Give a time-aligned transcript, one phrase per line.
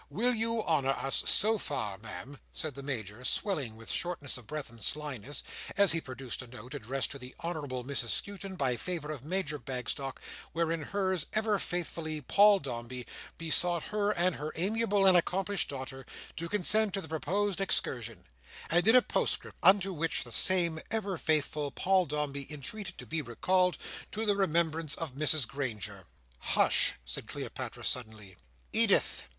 [0.09, 4.71] Will you honour us so far, Ma'am?" said the Major, swelling with shortness of breath
[4.71, 5.43] and slyness,
[5.77, 9.59] as he produced a note, addressed to the Honourable Mrs Skewton, by favour of Major
[9.59, 10.19] Bagstock,
[10.53, 13.05] wherein hers ever faithfully, Paul Dombey,
[13.37, 18.23] besought her and her amiable and accomplished daughter to consent to the proposed excursion;
[18.71, 23.21] and in a postscript unto which, the same ever faithfully Paul Dombey entreated to be
[23.21, 23.77] recalled
[24.13, 26.07] to the remembrance of Mrs Granger.
[26.39, 28.35] "Hush!" said Cleopatra, suddenly,
[28.73, 29.27] "Edith!"